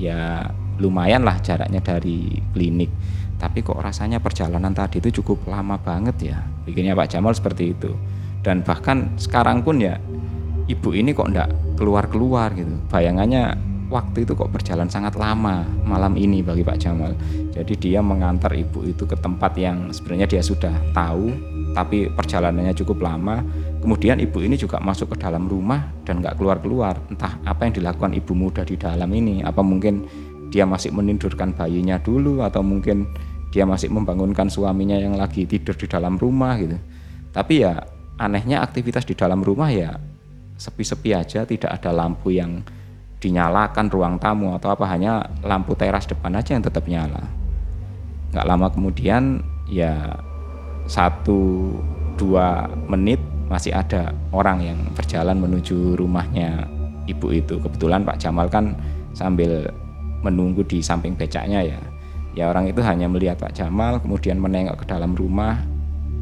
ya 0.01 0.49
lumayan 0.81 1.21
lah 1.29 1.37
jaraknya 1.45 1.85
dari 1.85 2.41
klinik 2.57 2.89
tapi 3.37 3.61
kok 3.61 3.77
rasanya 3.77 4.23
perjalanan 4.23 4.73
tadi 4.73 5.03
itu 5.03 5.21
cukup 5.21 5.51
lama 5.51 5.77
banget 5.77 6.33
ya. 6.33 6.39
Bikinnya 6.63 6.95
Pak 6.97 7.13
Jamal 7.13 7.35
seperti 7.35 7.75
itu 7.75 7.93
dan 8.43 8.67
bahkan 8.67 9.11
sekarang 9.19 9.63
pun 9.63 9.79
ya 9.79 9.99
ibu 10.67 10.91
ini 10.95 11.15
kok 11.15 11.31
enggak 11.31 11.51
keluar-keluar 11.79 12.55
gitu 12.55 12.75
bayangannya 12.91 13.73
waktu 13.93 14.25
itu 14.25 14.33
kok 14.33 14.49
berjalan 14.49 14.89
sangat 14.89 15.21
lama 15.21 15.69
malam 15.85 16.17
ini 16.17 16.41
bagi 16.41 16.65
Pak 16.65 16.81
Jamal. 16.81 17.13
Jadi 17.53 17.77
dia 17.77 18.01
mengantar 18.01 18.57
ibu 18.57 18.81
itu 18.89 19.05
ke 19.05 19.13
tempat 19.21 19.53
yang 19.61 19.93
sebenarnya 19.93 20.25
dia 20.25 20.41
sudah 20.41 20.73
tahu, 20.97 21.29
tapi 21.77 22.09
perjalanannya 22.09 22.73
cukup 22.73 23.05
lama. 23.05 23.45
Kemudian 23.85 24.17
ibu 24.25 24.41
ini 24.41 24.57
juga 24.57 24.81
masuk 24.81 25.13
ke 25.13 25.17
dalam 25.21 25.45
rumah 25.45 25.93
dan 26.09 26.25
nggak 26.25 26.41
keluar-keluar. 26.41 26.97
Entah 27.13 27.37
apa 27.45 27.69
yang 27.69 27.77
dilakukan 27.77 28.17
ibu 28.17 28.33
muda 28.33 28.65
di 28.65 28.81
dalam 28.81 29.13
ini. 29.13 29.45
Apa 29.45 29.61
mungkin 29.61 30.09
dia 30.49 30.65
masih 30.65 30.97
menidurkan 30.97 31.53
bayinya 31.53 32.01
dulu 32.01 32.41
atau 32.41 32.65
mungkin 32.65 33.05
dia 33.53 33.69
masih 33.69 33.93
membangunkan 33.93 34.49
suaminya 34.49 34.97
yang 34.97 35.21
lagi 35.21 35.45
tidur 35.45 35.77
di 35.77 35.85
dalam 35.85 36.17
rumah 36.17 36.57
gitu. 36.57 36.81
Tapi 37.37 37.61
ya 37.61 37.85
anehnya 38.21 38.61
aktivitas 38.65 39.09
di 39.09 39.15
dalam 39.17 39.41
rumah 39.41 39.73
ya 39.73 39.97
sepi-sepi 40.63 41.11
aja, 41.11 41.43
tidak 41.43 41.71
ada 41.75 41.91
lampu 41.91 42.31
yang 42.31 42.63
dinyalakan 43.23 43.87
ruang 43.91 44.15
tamu 44.19 44.55
atau 44.59 44.75
apa 44.75 44.87
hanya 44.91 45.27
lampu 45.47 45.75
teras 45.79 46.07
depan 46.07 46.35
aja 46.39 46.55
yang 46.55 46.63
tetap 46.63 46.87
nyala. 46.87 47.23
Nggak 48.35 48.47
lama 48.47 48.67
kemudian 48.71 49.43
ya 49.71 50.19
satu 50.87 51.71
dua 52.19 52.67
menit 52.91 53.19
masih 53.47 53.75
ada 53.75 54.11
orang 54.35 54.63
yang 54.63 54.79
berjalan 54.95 55.39
menuju 55.39 55.95
rumahnya 55.99 56.67
ibu 57.07 57.31
itu. 57.31 57.59
Kebetulan 57.63 58.03
Pak 58.03 58.19
Jamal 58.19 58.51
kan 58.51 58.75
sambil 59.15 59.71
menunggu 60.23 60.63
di 60.67 60.83
samping 60.83 61.15
becaknya 61.15 61.63
ya. 61.63 61.81
Ya 62.33 62.49
orang 62.49 62.65
itu 62.65 62.81
hanya 62.81 63.07
melihat 63.07 63.39
Pak 63.39 63.55
Jamal 63.55 64.01
kemudian 64.01 64.41
menengok 64.41 64.83
ke 64.83 64.85
dalam 64.89 65.13
rumah 65.13 65.61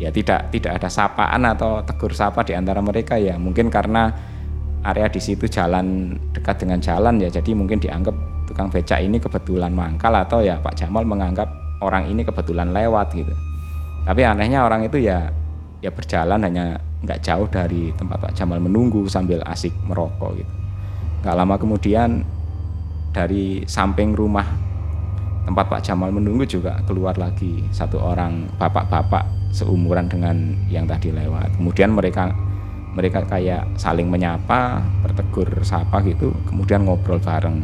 ya 0.00 0.08
tidak 0.08 0.48
tidak 0.48 0.80
ada 0.80 0.88
sapaan 0.88 1.44
atau 1.44 1.84
tegur 1.84 2.16
sapa 2.16 2.40
di 2.40 2.56
antara 2.56 2.80
mereka 2.80 3.20
ya. 3.20 3.36
Mungkin 3.36 3.68
karena 3.68 4.08
area 4.80 5.12
di 5.12 5.20
situ 5.20 5.44
jalan 5.44 6.16
dekat 6.32 6.64
dengan 6.64 6.80
jalan 6.80 7.20
ya. 7.20 7.28
Jadi 7.28 7.52
mungkin 7.52 7.76
dianggap 7.76 8.16
tukang 8.48 8.72
becak 8.72 9.04
ini 9.04 9.20
kebetulan 9.20 9.76
mangkal 9.76 10.16
atau 10.16 10.40
ya 10.40 10.56
Pak 10.56 10.72
Jamal 10.80 11.04
menganggap 11.04 11.52
orang 11.84 12.08
ini 12.08 12.24
kebetulan 12.24 12.72
lewat 12.72 13.12
gitu. 13.12 13.36
Tapi 14.08 14.24
anehnya 14.24 14.64
orang 14.64 14.88
itu 14.88 14.96
ya 14.96 15.28
ya 15.84 15.92
berjalan 15.92 16.40
hanya 16.48 16.80
nggak 17.04 17.20
jauh 17.20 17.48
dari 17.52 17.92
tempat 17.92 18.16
Pak 18.24 18.32
Jamal 18.32 18.56
menunggu 18.56 19.04
sambil 19.04 19.44
asik 19.44 19.76
merokok 19.84 20.40
gitu. 20.40 20.52
Nggak 21.20 21.36
lama 21.36 21.54
kemudian 21.60 22.24
dari 23.12 23.68
samping 23.68 24.16
rumah 24.16 24.69
tempat 25.46 25.66
Pak 25.70 25.82
Jamal 25.84 26.12
menunggu 26.12 26.44
juga 26.44 26.78
keluar 26.84 27.16
lagi 27.16 27.64
satu 27.72 28.00
orang 28.00 28.48
bapak-bapak 28.60 29.24
seumuran 29.50 30.06
dengan 30.06 30.54
yang 30.70 30.86
tadi 30.86 31.10
lewat 31.10 31.56
kemudian 31.58 31.90
mereka 31.90 32.30
mereka 32.90 33.22
kayak 33.22 33.78
saling 33.78 34.10
menyapa, 34.10 34.82
bertegur 35.02 35.46
sapa 35.62 36.02
gitu, 36.02 36.34
kemudian 36.46 36.82
ngobrol 36.82 37.22
bareng. 37.22 37.62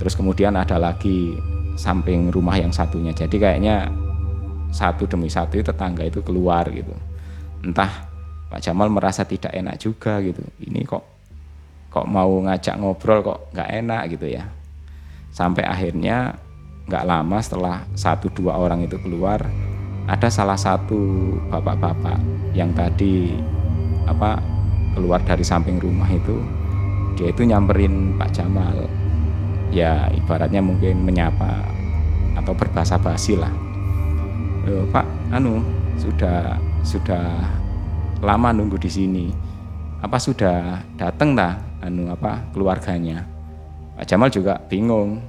Terus 0.00 0.16
kemudian 0.16 0.56
ada 0.56 0.80
lagi 0.80 1.36
samping 1.76 2.32
rumah 2.32 2.56
yang 2.56 2.72
satunya. 2.72 3.12
Jadi 3.12 3.36
kayaknya 3.36 3.92
satu 4.72 5.04
demi 5.04 5.28
satu 5.28 5.60
tetangga 5.60 6.08
itu 6.08 6.24
keluar 6.24 6.64
gitu. 6.72 6.92
Entah 7.60 8.08
Pak 8.48 8.64
Jamal 8.64 8.88
merasa 8.88 9.28
tidak 9.28 9.52
enak 9.52 9.76
juga 9.76 10.24
gitu. 10.24 10.40
Ini 10.64 10.88
kok 10.88 11.04
kok 11.92 12.06
mau 12.08 12.30
ngajak 12.40 12.80
ngobrol 12.80 13.20
kok 13.20 13.52
nggak 13.52 13.70
enak 13.84 14.02
gitu 14.16 14.26
ya. 14.40 14.48
Sampai 15.30 15.68
akhirnya 15.68 16.32
nggak 16.90 17.06
lama 17.06 17.38
setelah 17.38 17.86
satu 17.94 18.26
dua 18.34 18.58
orang 18.58 18.82
itu 18.82 18.98
keluar, 18.98 19.46
ada 20.10 20.26
salah 20.26 20.58
satu 20.58 20.98
bapak-bapak 21.46 22.18
yang 22.50 22.74
tadi 22.74 23.38
apa 24.10 24.42
keluar 24.98 25.22
dari 25.22 25.46
samping 25.46 25.78
rumah 25.78 26.10
itu 26.10 26.42
dia 27.14 27.30
itu 27.30 27.46
nyamperin 27.46 28.18
Pak 28.18 28.34
Jamal. 28.34 28.90
Ya 29.70 30.10
ibaratnya 30.10 30.58
mungkin 30.58 31.06
menyapa 31.06 31.62
atau 32.34 32.50
berbahasa 32.50 32.98
basi 32.98 33.38
lah. 33.38 33.54
Loh, 34.66 34.82
Pak 34.90 35.06
anu 35.30 35.62
sudah 35.94 36.58
sudah 36.82 37.38
lama 38.18 38.50
nunggu 38.50 38.82
di 38.82 38.90
sini. 38.90 39.26
Apa 40.02 40.18
sudah 40.18 40.82
datang 40.98 41.38
dah 41.38 41.54
anu 41.86 42.10
apa 42.10 42.50
keluarganya? 42.50 43.22
Pak 43.94 44.10
Jamal 44.10 44.32
juga 44.34 44.58
bingung 44.66 45.22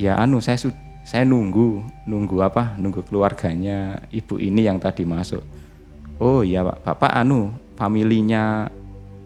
ya 0.00 0.16
anu 0.16 0.40
saya 0.40 0.56
saya 1.04 1.28
nunggu 1.28 1.84
nunggu 2.08 2.40
apa? 2.40 2.80
Nunggu 2.80 3.04
keluarganya 3.04 4.00
ibu 4.08 4.40
ini 4.40 4.64
yang 4.64 4.80
tadi 4.80 5.04
masuk. 5.04 5.44
Oh 6.16 6.40
iya 6.40 6.64
pak. 6.64 6.80
Bapak 6.80 7.12
anu 7.12 7.52
familinya 7.76 8.68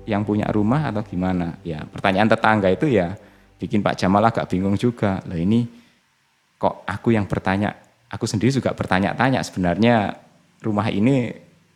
yang 0.07 0.27
punya 0.27 0.51
rumah 0.51 0.91
atau 0.91 1.07
gimana? 1.07 1.55
Ya 1.63 1.87
pertanyaan 1.87 2.27
tetangga 2.27 2.69
itu 2.75 2.91
ya 2.91 3.15
bikin 3.63 3.81
Pak 3.81 3.95
Jamal 3.95 4.27
agak 4.27 4.51
bingung 4.51 4.75
juga. 4.75 5.23
Loh 5.31 5.39
ini 5.39 5.67
kok 6.59 6.83
aku 6.87 7.15
yang 7.15 7.31
bertanya? 7.31 7.75
Aku 8.11 8.31
sendiri 8.31 8.55
juga 8.55 8.71
bertanya-tanya 8.75 9.43
sebenarnya 9.43 10.15
rumah 10.63 10.87
ini 10.87 11.35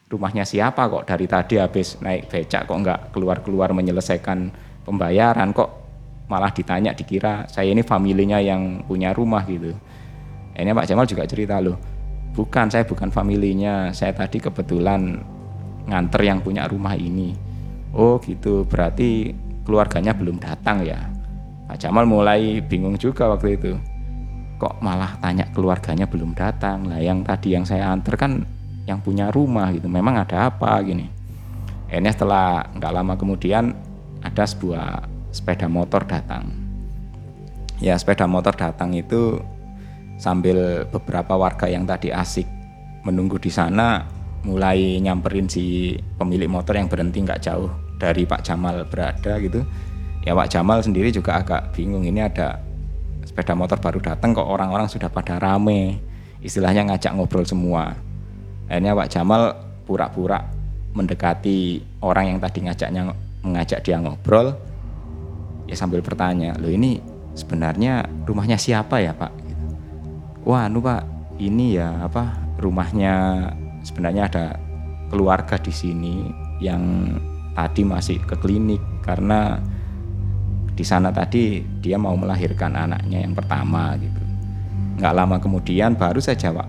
rumahnya 0.08 0.46
siapa 0.46 0.88
kok 0.88 1.04
dari 1.04 1.26
tadi 1.28 1.60
habis 1.60 2.00
naik 2.00 2.30
becak 2.30 2.64
kok 2.64 2.78
nggak 2.78 3.00
keluar-keluar 3.10 3.74
menyelesaikan 3.74 4.50
pembayaran? 4.86 5.50
Kok 5.50 5.70
malah 6.28 6.52
ditanya 6.52 6.92
dikira 6.92 7.48
saya 7.48 7.72
ini 7.72 7.80
familinya 7.80 8.38
yang 8.38 8.84
punya 8.84 9.16
rumah 9.16 9.42
gitu. 9.48 9.72
Ini 10.58 10.74
Pak 10.74 10.86
Jamal 10.86 11.06
juga 11.08 11.24
cerita 11.24 11.58
loh 11.62 11.98
bukan 12.38 12.70
saya 12.70 12.86
bukan 12.86 13.10
familinya. 13.10 13.90
Saya 13.90 14.14
tadi 14.14 14.38
kebetulan 14.38 15.18
nganter 15.90 16.22
yang 16.22 16.38
punya 16.38 16.70
rumah 16.70 16.94
ini. 16.94 17.34
Oh 17.90 18.22
gitu. 18.22 18.62
Berarti 18.62 19.34
keluarganya 19.66 20.14
belum 20.14 20.38
datang 20.38 20.86
ya? 20.86 21.02
Pak 21.66 21.82
Jamal 21.82 22.06
mulai 22.06 22.62
bingung 22.62 22.94
juga 22.94 23.26
waktu 23.26 23.58
itu. 23.58 23.74
Kok 24.62 24.78
malah 24.78 25.18
tanya 25.18 25.50
keluarganya 25.50 26.06
belum 26.06 26.38
datang? 26.38 26.86
Lah 26.86 27.02
yang 27.02 27.26
tadi 27.26 27.58
yang 27.58 27.66
saya 27.66 27.90
antar 27.90 28.14
kan 28.14 28.46
yang 28.86 29.02
punya 29.02 29.34
rumah 29.34 29.74
gitu. 29.74 29.90
Memang 29.90 30.22
ada 30.22 30.46
apa 30.48 30.78
gini? 30.86 31.10
Ini 31.88 32.08
setelah 32.12 32.68
nggak 32.76 32.92
lama 32.94 33.14
kemudian 33.18 33.72
ada 34.20 34.44
sebuah 34.44 35.17
sepeda 35.38 35.70
motor 35.70 36.02
datang. 36.02 36.50
Ya 37.78 37.94
sepeda 37.94 38.26
motor 38.26 38.58
datang 38.58 38.90
itu 38.98 39.38
sambil 40.18 40.82
beberapa 40.90 41.38
warga 41.38 41.70
yang 41.70 41.86
tadi 41.86 42.10
asik 42.10 42.50
menunggu 43.06 43.38
di 43.38 43.54
sana 43.54 44.02
mulai 44.42 44.98
nyamperin 44.98 45.46
si 45.46 45.94
pemilik 46.18 46.50
motor 46.50 46.74
yang 46.74 46.90
berhenti 46.90 47.22
nggak 47.22 47.38
jauh 47.46 47.70
dari 48.02 48.26
Pak 48.26 48.42
Jamal 48.42 48.82
berada 48.90 49.38
gitu. 49.38 49.62
Ya 50.26 50.34
Pak 50.34 50.50
Jamal 50.50 50.82
sendiri 50.82 51.14
juga 51.14 51.38
agak 51.38 51.70
bingung 51.78 52.02
ini 52.02 52.18
ada 52.18 52.58
sepeda 53.22 53.54
motor 53.54 53.78
baru 53.78 54.02
datang 54.02 54.34
kok 54.34 54.50
orang-orang 54.50 54.90
sudah 54.90 55.06
pada 55.06 55.38
rame 55.38 56.02
istilahnya 56.42 56.90
ngajak 56.90 57.14
ngobrol 57.14 57.46
semua. 57.46 57.94
Akhirnya 58.66 58.98
Pak 58.98 59.08
Jamal 59.14 59.54
pura-pura 59.86 60.42
mendekati 60.98 61.78
orang 62.02 62.34
yang 62.34 62.38
tadi 62.42 62.58
ngajaknya 62.66 63.02
mengajak 63.46 63.86
dia 63.86 64.02
ngobrol 64.02 64.67
ya 65.68 65.76
sambil 65.76 66.00
bertanya 66.00 66.56
loh 66.56 66.72
ini 66.72 66.98
sebenarnya 67.36 68.08
rumahnya 68.24 68.56
siapa 68.58 68.98
ya 68.98 69.14
Pak 69.14 69.32
Gitu. 69.44 69.64
wah 70.48 70.66
anu 70.66 70.80
Pak 70.80 71.04
ini 71.38 71.78
ya 71.78 72.02
apa 72.02 72.34
rumahnya 72.58 73.46
sebenarnya 73.86 74.26
ada 74.26 74.46
keluarga 75.08 75.56
di 75.60 75.70
sini 75.70 76.26
yang 76.58 77.14
tadi 77.54 77.82
masih 77.86 78.18
ke 78.22 78.34
klinik 78.38 78.82
karena 79.02 79.58
di 80.78 80.86
sana 80.86 81.10
tadi 81.10 81.58
dia 81.82 81.98
mau 81.98 82.14
melahirkan 82.14 82.78
anaknya 82.78 83.26
yang 83.26 83.34
pertama 83.34 83.98
gitu. 83.98 84.22
Nggak 85.02 85.14
lama 85.14 85.36
kemudian 85.42 85.98
baru 85.98 86.22
saja 86.22 86.54
Pak, 86.54 86.68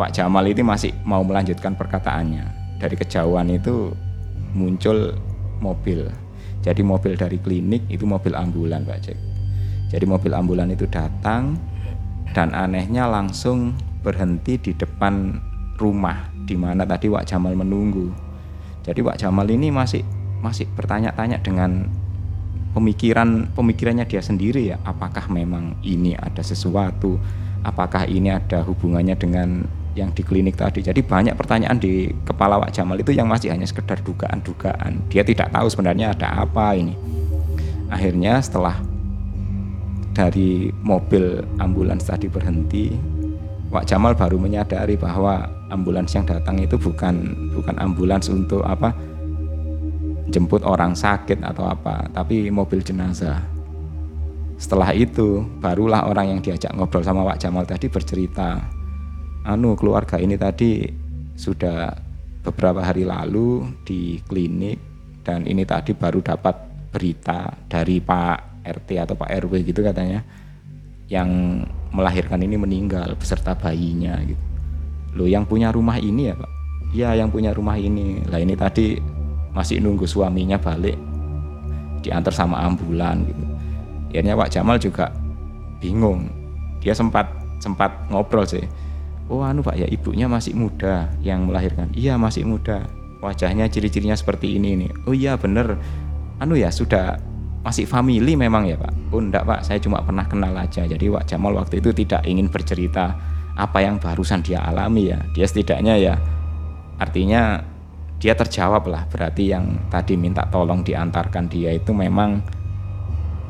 Pak 0.00 0.10
Jamal 0.16 0.48
itu 0.48 0.64
masih 0.64 0.96
mau 1.04 1.20
melanjutkan 1.20 1.76
perkataannya. 1.76 2.44
Dari 2.80 2.96
kejauhan 2.96 3.52
itu 3.52 3.92
muncul 4.56 5.12
mobil. 5.60 6.08
Jadi 6.60 6.84
mobil 6.84 7.16
dari 7.16 7.40
klinik 7.40 7.88
itu 7.88 8.04
mobil 8.04 8.36
ambulan 8.36 8.84
Pak 8.84 8.98
Cek. 9.00 9.18
Jadi 9.90 10.04
mobil 10.06 10.32
ambulan 10.36 10.68
itu 10.70 10.84
datang 10.86 11.56
dan 12.36 12.52
anehnya 12.54 13.08
langsung 13.08 13.74
berhenti 14.04 14.60
di 14.60 14.72
depan 14.76 15.40
rumah 15.80 16.30
di 16.44 16.54
mana 16.54 16.84
tadi 16.84 17.08
Pak 17.08 17.24
Jamal 17.26 17.56
menunggu. 17.56 18.12
Jadi 18.84 19.00
Pak 19.00 19.18
Jamal 19.18 19.48
ini 19.48 19.72
masih 19.72 20.04
masih 20.40 20.68
bertanya-tanya 20.72 21.40
dengan 21.40 21.88
pemikiran 22.72 23.50
pemikirannya 23.52 24.06
dia 24.06 24.22
sendiri 24.22 24.72
ya 24.72 24.78
apakah 24.86 25.26
memang 25.28 25.76
ini 25.82 26.14
ada 26.14 26.40
sesuatu 26.40 27.18
apakah 27.66 28.06
ini 28.06 28.30
ada 28.30 28.62
hubungannya 28.64 29.18
dengan 29.18 29.66
yang 29.98 30.14
di 30.14 30.22
klinik 30.22 30.58
tadi. 30.58 30.82
Jadi 30.82 31.02
banyak 31.02 31.34
pertanyaan 31.34 31.78
di 31.78 32.10
kepala 32.22 32.58
Wak 32.62 32.74
Jamal 32.74 33.00
itu 33.00 33.10
yang 33.10 33.26
masih 33.26 33.50
hanya 33.50 33.66
sekedar 33.66 33.98
dugaan-dugaan. 34.02 35.10
Dia 35.10 35.26
tidak 35.26 35.50
tahu 35.50 35.66
sebenarnya 35.66 36.14
ada 36.14 36.46
apa 36.46 36.74
ini. 36.78 36.94
Akhirnya 37.90 38.38
setelah 38.38 38.78
dari 40.14 40.70
mobil 40.82 41.42
ambulans 41.58 42.06
tadi 42.06 42.26
berhenti 42.30 42.94
Wak 43.70 43.86
Jamal 43.86 44.18
baru 44.18 44.34
menyadari 44.38 44.98
bahwa 44.98 45.46
ambulans 45.70 46.10
yang 46.10 46.26
datang 46.26 46.58
itu 46.58 46.74
bukan 46.74 47.14
bukan 47.54 47.78
ambulans 47.78 48.26
untuk 48.26 48.66
apa 48.66 48.90
jemput 50.30 50.62
orang 50.62 50.94
sakit 50.94 51.42
atau 51.42 51.66
apa, 51.66 52.06
tapi 52.14 52.48
mobil 52.48 52.80
jenazah. 52.80 53.42
Setelah 54.56 54.94
itu, 54.94 55.42
barulah 55.58 56.06
orang 56.06 56.36
yang 56.36 56.40
diajak 56.40 56.70
ngobrol 56.76 57.02
sama 57.02 57.26
Pak 57.26 57.40
Jamal 57.42 57.66
tadi 57.66 57.90
bercerita, 57.90 58.62
anu 59.50 59.74
keluarga 59.74 60.16
ini 60.22 60.38
tadi 60.38 60.86
sudah 61.34 61.90
beberapa 62.46 62.80
hari 62.80 63.02
lalu 63.02 63.66
di 63.82 64.22
klinik 64.24 64.78
dan 65.26 65.44
ini 65.44 65.66
tadi 65.66 65.92
baru 65.92 66.22
dapat 66.22 66.56
berita 66.94 67.50
dari 67.66 67.98
Pak 67.98 68.64
RT 68.64 68.88
atau 69.02 69.14
Pak 69.18 69.28
RW 69.46 69.52
gitu 69.66 69.82
katanya 69.82 70.22
yang 71.10 71.62
melahirkan 71.90 72.38
ini 72.40 72.54
meninggal 72.54 73.18
beserta 73.18 73.58
bayinya 73.58 74.14
gitu. 74.22 74.44
Loh 75.18 75.26
yang 75.26 75.42
punya 75.42 75.74
rumah 75.74 75.98
ini 75.98 76.30
ya 76.30 76.34
Pak? 76.38 76.50
Ya 76.94 77.10
yang 77.18 77.34
punya 77.34 77.50
rumah 77.50 77.74
ini. 77.74 78.22
Lah 78.30 78.38
ini 78.38 78.54
tadi 78.54 78.94
masih 79.50 79.82
nunggu 79.82 80.06
suaminya 80.06 80.54
balik 80.54 80.94
diantar 82.00 82.30
sama 82.30 82.62
ambulan 82.62 83.26
gitu. 83.26 83.44
Akhirnya 84.10 84.34
Pak 84.38 84.50
Jamal 84.54 84.76
juga 84.78 85.10
bingung. 85.82 86.30
Dia 86.78 86.94
sempat 86.94 87.26
sempat 87.58 87.90
ngobrol 88.08 88.46
sih. 88.46 88.62
Oh 89.30 89.46
anu 89.46 89.62
Pak 89.62 89.78
ya 89.78 89.86
ibunya 89.86 90.26
masih 90.26 90.58
muda 90.58 91.06
yang 91.22 91.46
melahirkan. 91.46 91.88
Iya 91.94 92.18
masih 92.18 92.42
muda. 92.42 92.82
Wajahnya 93.22 93.70
ciri-cirinya 93.70 94.18
seperti 94.18 94.58
ini 94.58 94.74
nih. 94.74 94.90
Oh 95.06 95.14
iya 95.14 95.38
bener. 95.38 95.78
Anu 96.42 96.58
ya 96.58 96.74
sudah 96.74 97.14
masih 97.62 97.86
family 97.86 98.34
memang 98.34 98.66
ya 98.66 98.74
Pak. 98.74 99.14
Oh 99.14 99.22
enggak 99.22 99.46
Pak, 99.46 99.62
saya 99.62 99.78
cuma 99.78 100.02
pernah 100.02 100.26
kenal 100.26 100.50
aja. 100.58 100.82
Jadi 100.82 101.06
Pak 101.06 101.30
Jamal 101.30 101.54
waktu 101.54 101.78
itu 101.78 101.94
tidak 101.94 102.26
ingin 102.26 102.50
bercerita 102.50 103.14
apa 103.54 103.78
yang 103.78 104.02
barusan 104.02 104.42
dia 104.42 104.66
alami 104.66 105.14
ya. 105.14 105.22
Dia 105.30 105.46
setidaknya 105.46 105.94
ya 105.94 106.14
artinya 107.00 107.64
dia 108.20 108.36
terjawab 108.36 108.84
lah 108.84 109.08
berarti 109.08 109.48
yang 109.48 109.88
tadi 109.88 110.12
minta 110.20 110.44
tolong 110.52 110.84
diantarkan 110.84 111.48
dia 111.48 111.72
itu 111.72 111.96
memang 111.96 112.44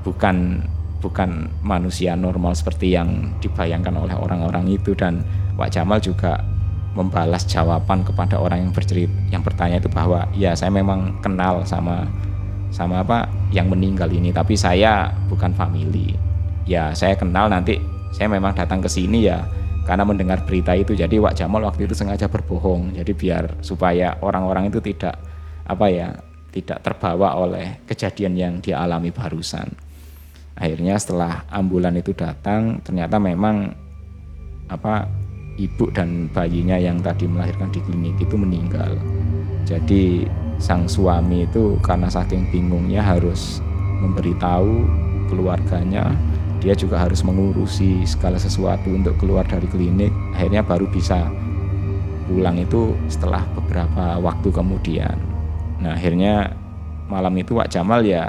bukan 0.07 0.63
bukan 1.03 1.51
manusia 1.67 2.15
normal 2.15 2.55
seperti 2.55 2.95
yang 2.95 3.35
dibayangkan 3.43 3.99
oleh 3.99 4.15
orang-orang 4.15 4.71
itu 4.71 4.95
dan 4.95 5.27
Pak 5.61 5.69
Jamal 5.77 6.01
juga 6.01 6.41
membalas 6.97 7.45
jawaban 7.47 8.03
kepada 8.03 8.41
orang 8.41 8.67
yang 8.67 8.73
bercerita 8.73 9.13
yang 9.31 9.45
bertanya 9.45 9.79
itu 9.79 9.93
bahwa 9.93 10.27
ya 10.35 10.57
saya 10.57 10.73
memang 10.73 11.21
kenal 11.23 11.63
sama 11.63 12.09
sama 12.73 13.05
apa 13.05 13.31
yang 13.53 13.69
meninggal 13.69 14.09
ini 14.11 14.33
tapi 14.33 14.57
saya 14.57 15.13
bukan 15.29 15.53
family. 15.53 16.17
Ya 16.65 16.97
saya 16.97 17.15
kenal 17.15 17.53
nanti 17.53 17.79
saya 18.11 18.31
memang 18.33 18.57
datang 18.57 18.81
ke 18.83 18.89
sini 18.91 19.29
ya 19.29 19.45
karena 19.85 20.03
mendengar 20.07 20.43
berita 20.47 20.75
itu. 20.75 20.97
Jadi 20.97 21.19
Wak 21.19 21.37
Jamal 21.37 21.67
waktu 21.67 21.87
itu 21.87 21.95
sengaja 21.95 22.27
berbohong. 22.27 22.95
Jadi 22.95 23.13
biar 23.15 23.59
supaya 23.63 24.19
orang-orang 24.23 24.71
itu 24.71 24.81
tidak 24.81 25.19
apa 25.67 25.87
ya 25.91 26.09
tidak 26.51 26.83
terbawa 26.83 27.39
oleh 27.39 27.85
kejadian 27.87 28.35
yang 28.35 28.53
dia 28.59 28.83
alami 28.83 29.15
barusan. 29.15 29.71
Akhirnya 30.59 30.99
setelah 30.99 31.47
ambulan 31.51 31.95
itu 31.95 32.11
datang 32.15 32.83
ternyata 32.83 33.19
memang 33.23 33.71
apa 34.71 35.11
ibu 35.61 35.93
dan 35.93 36.33
bayinya 36.33 36.81
yang 36.81 36.97
tadi 37.05 37.29
melahirkan 37.29 37.69
di 37.69 37.85
klinik 37.85 38.17
itu 38.17 38.35
meninggal. 38.41 38.97
Jadi 39.69 40.25
sang 40.57 40.89
suami 40.89 41.45
itu 41.45 41.77
karena 41.85 42.09
saking 42.09 42.49
bingungnya 42.49 43.05
harus 43.05 43.61
memberitahu 44.01 44.89
keluarganya 45.29 46.17
dia 46.61 46.77
juga 46.77 47.01
harus 47.01 47.25
mengurusi 47.25 48.05
segala 48.05 48.37
sesuatu 48.37 48.93
untuk 48.93 49.17
keluar 49.17 49.49
dari 49.49 49.65
klinik. 49.67 50.13
Akhirnya 50.37 50.61
baru 50.61 50.85
bisa 50.93 51.33
pulang 52.29 52.61
itu 52.61 52.93
setelah 53.09 53.43
beberapa 53.57 54.21
waktu 54.21 54.53
kemudian. 54.53 55.17
Nah 55.81 55.97
akhirnya 55.97 56.53
malam 57.09 57.33
itu 57.41 57.57
Pak 57.57 57.73
Jamal 57.73 58.05
ya 58.05 58.29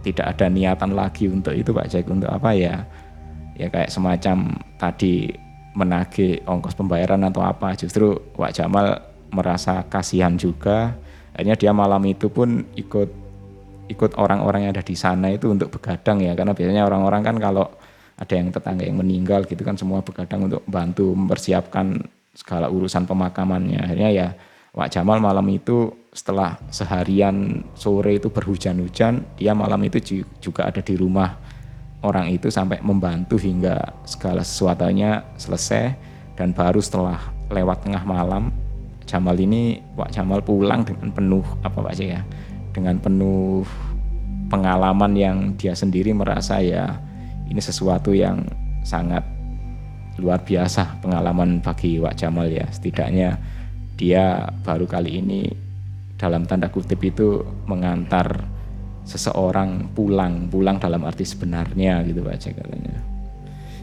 tidak 0.00 0.36
ada 0.36 0.48
niatan 0.48 0.96
lagi 0.96 1.28
untuk 1.28 1.52
itu 1.52 1.70
Pak 1.70 1.88
Jack 1.92 2.08
untuk 2.08 2.32
apa 2.32 2.56
ya? 2.56 2.88
Ya 3.54 3.68
kayak 3.70 3.92
semacam 3.92 4.58
tadi 4.80 5.30
menagih 5.74 6.40
ongkos 6.46 6.78
pembayaran 6.78 7.20
atau 7.26 7.42
apa. 7.42 7.74
Justru 7.74 8.14
Pak 8.38 8.54
Jamal 8.54 9.02
merasa 9.34 9.82
kasihan 9.90 10.34
juga. 10.38 10.94
Akhirnya 11.34 11.58
dia 11.58 11.72
malam 11.74 12.02
itu 12.06 12.30
pun 12.30 12.62
ikut 12.78 13.10
ikut 13.84 14.16
orang-orang 14.16 14.64
yang 14.64 14.72
ada 14.72 14.86
di 14.86 14.96
sana 14.96 15.34
itu 15.34 15.50
untuk 15.50 15.74
begadang 15.74 16.22
ya. 16.22 16.32
Karena 16.38 16.54
biasanya 16.54 16.82
orang-orang 16.86 17.22
kan 17.26 17.36
kalau 17.42 17.66
ada 18.14 18.34
yang 18.38 18.54
tetangga 18.54 18.86
yang 18.86 19.02
meninggal 19.02 19.42
gitu 19.44 19.66
kan 19.66 19.74
semua 19.74 20.00
begadang 20.06 20.46
untuk 20.46 20.62
bantu 20.70 21.10
mempersiapkan 21.12 21.98
segala 22.32 22.70
urusan 22.70 23.04
pemakamannya. 23.04 23.82
Akhirnya 23.82 24.10
ya 24.14 24.28
Pak 24.74 24.90
Jamal 24.90 25.22
malam 25.22 25.46
itu 25.50 25.90
setelah 26.14 26.58
seharian 26.70 27.66
sore 27.74 28.22
itu 28.22 28.30
berhujan-hujan 28.30 29.34
dia 29.34 29.50
malam 29.50 29.82
itu 29.82 30.22
juga 30.38 30.70
ada 30.70 30.78
di 30.78 30.94
rumah 30.94 31.34
orang 32.04 32.28
itu 32.28 32.52
sampai 32.52 32.84
membantu 32.84 33.40
hingga 33.40 33.80
segala 34.04 34.44
sesuatunya 34.44 35.24
selesai. 35.40 35.96
Dan 36.34 36.52
baru 36.52 36.82
setelah 36.82 37.18
lewat 37.48 37.86
tengah 37.86 38.02
malam 38.02 38.50
Jamal 39.04 39.38
ini 39.38 39.78
Pak 39.94 40.10
Jamal 40.10 40.42
pulang 40.42 40.82
dengan 40.82 41.12
penuh 41.14 41.44
apa 41.62 41.78
Pak 41.80 41.94
ya? 42.00 42.20
Dengan 42.74 42.98
penuh 42.98 43.62
pengalaman 44.48 45.12
yang 45.14 45.36
dia 45.54 45.72
sendiri 45.76 46.10
merasa 46.12 46.58
ya 46.60 46.98
ini 47.48 47.60
sesuatu 47.60 48.12
yang 48.12 48.44
sangat 48.84 49.22
luar 50.18 50.42
biasa 50.42 51.00
pengalaman 51.04 51.60
bagi 51.60 52.00
Wak 52.00 52.16
Jamal 52.18 52.48
ya. 52.50 52.66
Setidaknya 52.72 53.38
dia 53.94 54.50
baru 54.64 54.88
kali 54.88 55.22
ini 55.22 55.42
dalam 56.16 56.48
tanda 56.48 56.70
kutip 56.72 56.98
itu 57.04 57.44
mengantar 57.68 58.46
seseorang 59.04 59.92
pulang 59.92 60.48
pulang 60.48 60.80
dalam 60.80 61.04
arti 61.04 61.28
sebenarnya 61.28 62.00
gitu 62.08 62.24
Pak 62.24 62.36
Cek 62.40 62.54
katanya. 62.56 62.96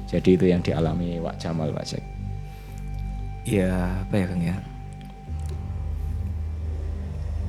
Jadi 0.09 0.29
itu 0.35 0.45
yang 0.49 0.59
dialami 0.59 1.21
Wak 1.23 1.39
Jamal 1.39 1.71
Pak 1.71 1.85
Cek. 1.87 2.03
Ya 3.47 4.03
apa 4.03 4.13
ya 4.17 4.25
Kang 4.27 4.43
ya? 4.43 4.57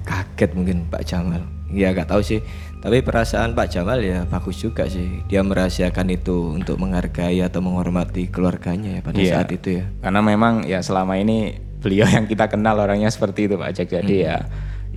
Kaget 0.07 0.51
mungkin 0.55 0.77
Pak 0.87 1.03
Jamal. 1.03 1.43
Ya 1.73 1.97
gak 1.97 2.13
tahu 2.13 2.21
sih. 2.21 2.45
Tapi 2.85 3.01
perasaan 3.01 3.57
Pak 3.57 3.73
Jamal 3.73 4.05
ya 4.05 4.29
bagus 4.29 4.61
juga 4.61 4.87
sih. 4.87 5.25
Dia 5.27 5.41
merahasiakan 5.43 6.13
itu 6.13 6.55
untuk 6.55 6.77
menghargai 6.79 7.41
atau 7.41 7.65
menghormati 7.65 8.29
keluarganya 8.29 8.99
ya 8.99 9.01
pada 9.01 9.19
yeah. 9.19 9.33
saat 9.33 9.49
itu 9.51 9.83
ya. 9.83 9.85
Karena 10.05 10.21
memang 10.21 10.69
ya 10.69 10.85
selama 10.85 11.19
ini 11.19 11.57
beliau 11.83 12.07
yang 12.07 12.31
kita 12.31 12.47
kenal 12.47 12.79
orangnya 12.79 13.11
seperti 13.11 13.51
itu 13.51 13.59
Pak 13.59 13.71
Jack 13.75 13.89
jadi 13.91 14.15
hmm. 14.15 14.27
ya 14.31 14.37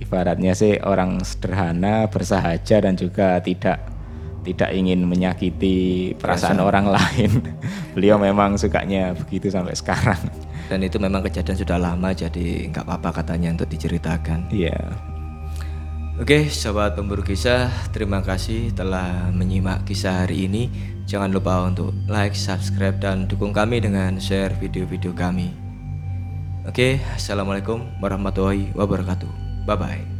ibaratnya 0.00 0.52
sih 0.52 0.76
orang 0.80 1.20
sederhana 1.24 2.08
bersahaja 2.08 2.84
dan 2.84 2.94
juga 2.94 3.40
tidak 3.40 3.96
tidak 4.46 4.70
ingin 4.70 5.02
menyakiti 5.02 6.14
perasaan 6.14 6.62
orang 6.62 6.86
lain. 6.96 7.42
Beliau 7.98 8.16
memang 8.16 8.54
sukanya 8.54 9.12
begitu 9.18 9.50
sampai 9.50 9.74
sekarang. 9.74 10.20
Dan 10.70 10.82
itu 10.86 10.98
memang 11.02 11.22
kejadian 11.26 11.58
sudah 11.58 11.78
lama 11.78 12.14
jadi 12.14 12.70
nggak 12.70 12.86
apa-apa 12.86 13.22
katanya 13.22 13.54
untuk 13.58 13.70
diceritakan. 13.70 14.50
Iya. 14.54 14.78
Oke, 16.16 16.48
sobat 16.48 16.96
pemburu 16.96 17.20
kisah, 17.20 17.68
terima 17.92 18.24
kasih 18.24 18.72
telah 18.72 19.28
menyimak 19.36 19.84
kisah 19.84 20.24
hari 20.24 20.48
ini. 20.48 20.72
Jangan 21.04 21.28
lupa 21.28 21.60
untuk 21.68 21.92
like, 22.08 22.32
subscribe, 22.32 22.96
dan 22.98 23.28
dukung 23.28 23.52
kami 23.52 23.84
dengan 23.84 24.16
share 24.16 24.56
video-video 24.56 25.12
kami. 25.12 25.52
Oke, 26.64 26.98
assalamualaikum 27.14 27.84
warahmatullahi 28.00 28.72
wabarakatuh. 28.74 29.45
Bye 29.66 29.74
bye. 29.76 30.15